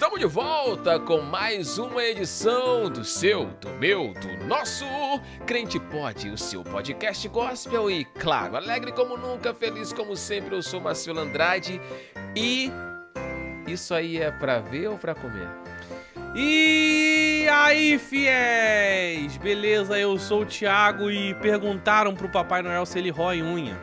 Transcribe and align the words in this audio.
Estamos 0.00 0.18
de 0.18 0.24
volta 0.24 0.98
com 0.98 1.20
mais 1.20 1.76
uma 1.76 2.02
edição 2.02 2.88
do 2.88 3.04
seu, 3.04 3.44
do 3.60 3.68
meu, 3.72 4.14
do 4.14 4.46
nosso 4.46 4.86
Crente 5.46 5.78
Pode, 5.78 6.30
o 6.30 6.38
seu 6.38 6.64
podcast 6.64 7.28
gospel 7.28 7.90
e, 7.90 8.06
claro, 8.06 8.56
alegre 8.56 8.92
como 8.92 9.18
nunca, 9.18 9.52
feliz 9.52 9.92
como 9.92 10.16
sempre, 10.16 10.56
eu 10.56 10.62
sou 10.62 10.80
Marcelo 10.80 11.20
Andrade 11.20 11.78
e 12.34 12.72
isso 13.66 13.92
aí 13.92 14.16
é 14.16 14.30
pra 14.30 14.58
ver 14.58 14.88
ou 14.88 14.96
pra 14.96 15.14
comer? 15.14 15.50
E 16.34 17.46
aí, 17.52 17.98
fiéis! 17.98 19.36
Beleza, 19.36 19.98
eu 19.98 20.18
sou 20.18 20.40
o 20.40 20.46
Thiago 20.46 21.10
e 21.10 21.34
perguntaram 21.34 22.14
pro 22.14 22.30
Papai 22.30 22.62
Noel 22.62 22.86
se 22.86 22.98
ele 22.98 23.10
rói 23.10 23.42
unha. 23.42 23.78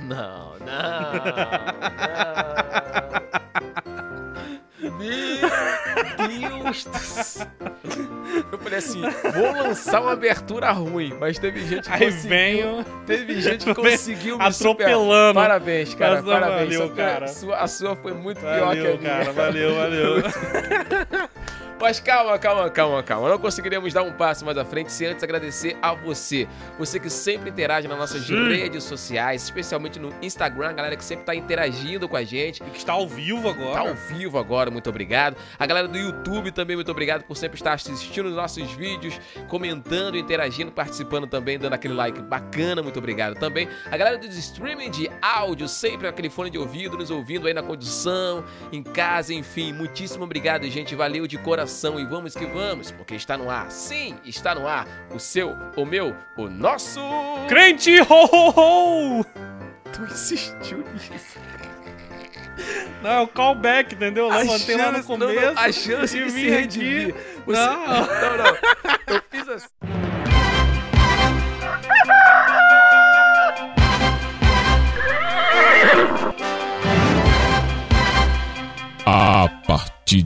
Não, 0.00 0.58
não, 0.60 0.64
não. 0.64 0.70
Deus 5.40 6.84
do 6.84 6.98
céu. 6.98 7.46
Eu 8.52 8.58
falei 8.58 8.78
assim, 8.78 9.02
vou 9.34 9.52
lançar 9.52 10.00
uma 10.00 10.12
abertura 10.12 10.70
ruim, 10.70 11.14
mas 11.18 11.38
teve 11.38 11.60
gente 11.66 11.88
que 11.88 11.92
Aí 11.92 12.04
conseguiu. 12.06 12.28
venho 12.30 12.84
Teve 13.06 13.40
gente 13.40 13.64
que 13.64 13.74
conseguiu 13.74 14.38
me 14.38 14.52
superar. 14.52 14.90
atropelando. 14.92 15.34
Parabéns, 15.34 15.94
cara, 15.94 16.22
parabéns. 16.22 16.76
valeu, 16.76 16.90
cara. 16.94 17.28
Sua, 17.28 17.56
a 17.56 17.66
sua 17.66 17.96
foi 17.96 18.12
muito 18.12 18.40
pior 18.40 18.52
que 18.52 18.60
a 18.60 18.64
Valeu, 18.66 18.98
minha. 18.98 19.10
cara, 19.10 19.32
valeu, 19.32 19.74
valeu. 19.74 20.22
Mas 21.80 21.98
calma, 21.98 22.38
calma, 22.38 22.68
calma, 22.68 23.02
calma. 23.02 23.30
Não 23.30 23.38
conseguiremos 23.38 23.94
dar 23.94 24.02
um 24.02 24.12
passo 24.12 24.44
mais 24.44 24.58
à 24.58 24.66
frente 24.66 24.92
sem 24.92 25.06
antes 25.06 25.24
agradecer 25.24 25.78
a 25.80 25.94
você. 25.94 26.46
Você 26.78 27.00
que 27.00 27.08
sempre 27.08 27.48
interage 27.48 27.88
nas 27.88 27.96
nossas 27.96 28.26
Sim. 28.26 28.50
redes 28.50 28.84
sociais, 28.84 29.44
especialmente 29.44 29.98
no 29.98 30.12
Instagram, 30.20 30.68
a 30.68 30.72
galera 30.74 30.94
que 30.94 31.02
sempre 31.02 31.24
tá 31.24 31.34
interagindo 31.34 32.06
com 32.06 32.18
a 32.18 32.22
gente. 32.22 32.62
E 32.62 32.70
que 32.70 32.76
está 32.76 32.92
ao 32.92 33.08
vivo 33.08 33.48
agora. 33.48 33.78
ao 33.80 33.94
vivo 33.94 34.38
agora, 34.38 34.70
muito 34.70 34.90
obrigado. 34.90 35.38
A 35.58 35.64
galera 35.64 35.88
do 35.88 35.96
YouTube 35.96 36.52
também, 36.52 36.76
muito 36.76 36.90
obrigado 36.90 37.22
por 37.22 37.34
sempre 37.34 37.58
estar 37.58 37.72
assistindo 37.72 38.26
os 38.26 38.34
nossos 38.34 38.70
vídeos, 38.72 39.18
comentando, 39.48 40.18
interagindo, 40.18 40.70
participando 40.70 41.26
também, 41.26 41.58
dando 41.58 41.72
aquele 41.72 41.94
like 41.94 42.20
bacana, 42.20 42.82
muito 42.82 42.98
obrigado 42.98 43.38
também. 43.38 43.66
A 43.90 43.96
galera 43.96 44.18
do 44.18 44.26
streaming 44.26 44.90
de 44.90 45.10
áudio, 45.22 45.66
sempre 45.66 46.06
aquele 46.06 46.28
fone 46.28 46.50
de 46.50 46.58
ouvido, 46.58 46.98
nos 46.98 47.10
ouvindo 47.10 47.46
aí 47.46 47.54
na 47.54 47.62
condução, 47.62 48.44
em 48.70 48.82
casa, 48.82 49.32
enfim. 49.32 49.72
Muitíssimo 49.72 50.24
obrigado, 50.24 50.68
gente. 50.68 50.94
Valeu 50.94 51.26
de 51.26 51.38
coração 51.38 51.69
e 51.98 52.04
vamos 52.04 52.34
que 52.34 52.44
vamos, 52.46 52.90
porque 52.90 53.14
está 53.14 53.36
no 53.36 53.48
ar. 53.50 53.70
Sim, 53.70 54.16
está 54.24 54.54
no 54.54 54.66
ar. 54.66 54.86
O 55.14 55.18
seu, 55.18 55.56
o 55.76 55.84
meu, 55.84 56.14
o 56.36 56.48
nosso. 56.48 57.00
Crente 57.48 58.00
ho, 58.00 58.06
ho, 58.10 59.18
ho! 59.20 59.24
Tu 59.92 60.02
insistiu 60.04 60.78
nisso. 60.92 61.38
Não, 63.02 63.10
é 63.10 63.20
o 63.20 63.28
callback, 63.28 63.94
entendeu? 63.94 64.26
Eu 64.28 64.30
levantei 64.36 64.76
lá 64.76 64.90
no 64.92 64.96
chance- 64.98 65.08
não, 65.08 65.18
começo. 65.18 65.54
não, 65.54 65.62
a 65.62 65.72
chance 65.72 66.18
de 66.24 66.30
se 66.30 66.48
redimir. 66.50 67.08
aqui. 67.08 67.14
Você- 67.46 67.58
Não. 67.58 67.86
não, 67.86 68.36
não. 68.36 68.56
Eu 69.14 69.22
fiz 69.30 69.48
assim. 69.48 70.09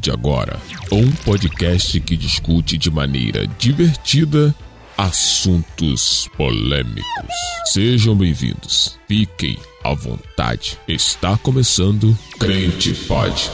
De 0.05 0.11
agora, 0.11 0.61
um 0.93 1.11
podcast 1.25 1.99
que 1.99 2.15
discute 2.15 2.77
de 2.77 2.91
maneira 2.91 3.47
divertida 3.47 4.55
assuntos 4.99 6.29
polêmicos. 6.37 7.35
Sejam 7.65 8.15
bem-vindos. 8.15 9.01
Fiquem 9.09 9.59
à 9.83 9.95
vontade. 9.95 10.79
Está 10.87 11.39
começando 11.39 12.15
Crente 12.39 12.93
Pod, 13.07 13.51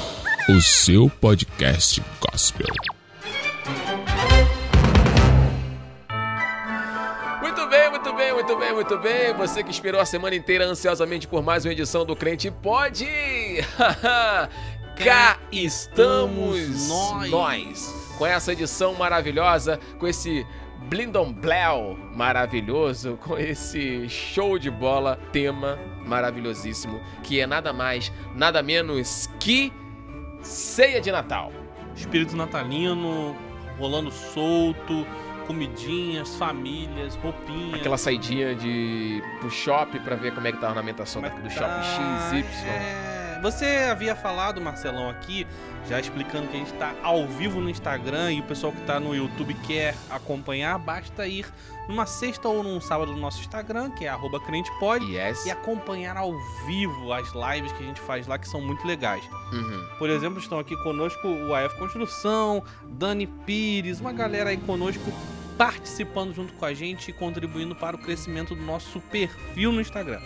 o 0.49 0.61
seu 0.61 1.09
podcast 1.09 2.03
gospel. 2.21 2.67
Muito 7.41 8.56
bem, 8.56 8.75
muito 8.75 8.99
bem. 8.99 9.34
Você 9.34 9.62
que 9.62 9.71
esperou 9.71 10.00
a 10.00 10.05
semana 10.05 10.34
inteira 10.34 10.65
ansiosamente 10.65 11.28
por 11.28 11.44
mais 11.44 11.65
uma 11.65 11.72
edição 11.72 12.05
do 12.05 12.17
Crente 12.17 12.50
Pode. 12.50 13.06
Cá 15.05 15.38
estamos 15.50 16.88
nós. 16.88 17.31
nós. 17.31 18.15
Com 18.19 18.27
essa 18.27 18.53
edição 18.53 18.94
maravilhosa, 18.94 19.81
com 19.99 20.06
esse 20.06 20.47
blindombleu 20.88 21.99
maravilhoso, 22.15 23.16
com 23.22 23.38
esse 23.38 24.06
show 24.11 24.59
de 24.59 24.71
bola, 24.71 25.19
tema 25.33 25.78
maravilhosíssimo, 26.05 27.00
que 27.22 27.41
é 27.41 27.47
nada 27.47 27.72
mais, 27.72 28.12
nada 28.34 28.62
menos 28.62 29.27
que 29.38 29.72
ceia 30.43 31.00
de 31.00 31.11
Natal. 31.11 31.50
Espírito 31.97 32.37
natalino, 32.37 33.34
rolando 33.78 34.11
solto, 34.11 35.06
comidinhas, 35.47 36.37
famílias, 36.37 37.17
roupinhas. 37.17 37.81
Aquela 37.81 37.99
saidinha 37.99 38.55
de 38.55 39.22
pro 39.41 39.50
shopping 39.50 40.00
pra 40.00 40.15
ver 40.17 40.34
como 40.34 40.47
é 40.47 40.53
que 40.53 40.59
tá 40.59 40.67
a 40.67 40.71
ornamentação 40.71 41.25
é 41.25 41.31
que 41.31 41.41
do 41.41 41.49
tá? 41.49 41.82
shopping 41.82 42.43
XY. 42.43 42.69
É, 42.69 43.19
Você 43.43 43.65
havia 43.91 44.15
falado, 44.15 44.61
Marcelão, 44.61 45.09
aqui, 45.09 45.47
já 45.89 45.99
explicando 45.99 46.49
que 46.49 46.56
a 46.56 46.59
gente 46.59 46.73
tá 46.75 46.95
ao 47.03 47.27
vivo 47.27 47.61
no 47.61 47.71
Instagram 47.71 48.33
e 48.33 48.41
o 48.41 48.43
pessoal 48.43 48.71
que 48.73 48.81
tá 48.83 49.01
no 49.01 49.15
YouTube 49.15 49.55
quer 49.67 49.95
acompanhar, 50.11 50.78
basta 50.78 51.27
ir 51.27 51.47
numa 51.89 52.05
sexta 52.05 52.49
ou 52.49 52.62
num 52.62 52.81
sábado 52.81 53.12
no 53.12 53.19
nosso 53.19 53.41
Instagram, 53.41 53.91
que 53.93 54.05
é 54.05 54.09
arroba 54.09 54.39
crentepod, 54.41 55.05
Yes. 55.05 55.47
e 55.47 55.50
acompanhar 55.50 56.17
ao 56.17 56.33
vivo 56.67 57.12
as 57.12 57.33
lives 57.33 57.73
que 57.73 57.83
a 57.83 57.87
gente 57.87 58.00
faz 58.00 58.27
lá, 58.27 58.39
que 58.39 58.47
são 58.47 58.61
muito 58.61 58.87
legais. 58.87 59.25
Uhum. 59.53 59.87
Por 59.99 60.11
exemplo, 60.11 60.39
estão 60.39 60.59
aqui 60.59 60.77
conosco 60.83 61.27
o 61.27 61.55
AF 61.55 61.77
Construção, 61.79 62.62
Dani 62.84 63.27
Pires, 63.27 64.00
uma 64.00 64.12
galera 64.12 64.50
aí 64.50 64.59
conosco 64.59 65.11
participando 65.56 66.34
junto 66.34 66.53
com 66.55 66.65
a 66.65 66.73
gente 66.73 67.11
e 67.11 67.12
contribuindo 67.12 67.75
para 67.75 67.97
o 67.97 67.99
crescimento 67.99 68.55
do 68.55 68.62
nosso 68.62 69.00
perfil 69.00 69.73
no 69.73 69.81
Instagram. 69.81 70.21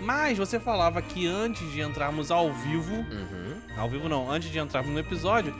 Mas 0.00 0.36
você 0.38 0.58
falava 0.60 1.00
que 1.00 1.26
antes 1.26 1.70
de 1.72 1.80
entrarmos 1.80 2.30
ao 2.30 2.52
vivo, 2.52 2.94
Uhum. 2.94 3.54
ao 3.76 3.88
vivo 3.88 4.08
não, 4.08 4.30
antes 4.30 4.50
de 4.50 4.58
entrarmos 4.58 4.92
no 4.92 4.98
episódio, 4.98 5.54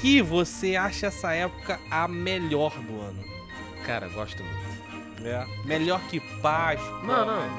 que 0.00 0.22
você 0.22 0.76
acha 0.76 1.06
essa 1.06 1.32
época 1.32 1.78
a 1.90 2.06
melhor 2.08 2.70
do 2.80 3.00
ano. 3.00 3.22
Cara, 3.84 4.08
gosto 4.08 4.42
muito. 4.42 4.74
É. 5.26 5.46
Melhor 5.64 6.00
que 6.10 6.20
Páscoa. 6.42 7.02
Não, 7.02 7.24
não, 7.26 7.42
melhor 7.42 7.56